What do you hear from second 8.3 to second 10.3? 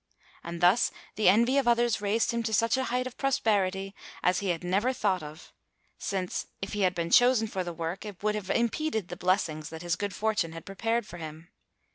have impeded the blessings that his good